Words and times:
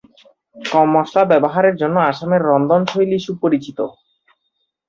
কম 0.55 0.87
মশলা 0.95 1.23
ব্যবহারের 1.31 1.75
জন্য 1.81 1.97
আসামের 2.11 2.41
রন্ধনশৈলী 2.49 3.17
সুপরিচিত। 3.19 3.79